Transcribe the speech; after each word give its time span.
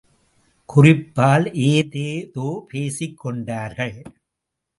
குறிப்பால் 0.69 1.45
ஏதேதோ 1.53 2.47
பேசிக் 2.69 3.17
கொண்டார்கள். 3.17 3.95